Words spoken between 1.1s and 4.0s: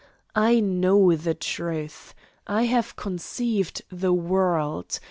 the truth. I have conceived